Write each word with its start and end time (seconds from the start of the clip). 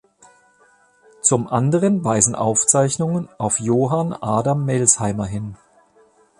Zum 1.21 1.47
anderen 1.47 2.03
weisen 2.03 2.33
Aufzeichnungen 2.33 3.29
auf 3.37 3.59
Johann 3.59 4.13
Adam 4.13 4.65
Melsheimer 4.65 5.27
hin. 5.27 5.55